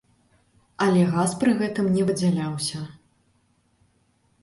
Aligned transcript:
Але 0.85 1.03
газ 1.13 1.35
пры 1.45 1.55
гэтым 1.61 1.93
не 1.99 2.03
выдзяляўся. 2.09 2.79